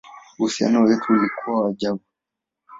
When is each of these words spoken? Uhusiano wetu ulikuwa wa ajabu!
Uhusiano 0.39 0.81
wetu 0.83 1.13
ulikuwa 1.13 1.61
wa 1.61 1.69
ajabu! 1.69 2.01